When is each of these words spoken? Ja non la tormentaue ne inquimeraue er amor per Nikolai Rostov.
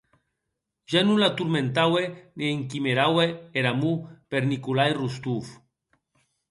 Ja 0.93 1.01
non 1.07 1.19
la 1.23 1.29
tormentaue 1.41 2.03
ne 2.37 2.45
inquimeraue 2.59 3.25
er 3.59 3.65
amor 3.73 3.97
per 4.29 4.41
Nikolai 4.51 4.91
Rostov. 5.01 5.45